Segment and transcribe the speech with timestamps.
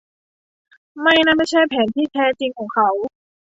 [1.01, 2.89] ไม่นั่นไม่ใช่แผนที่แท้จริงของเขา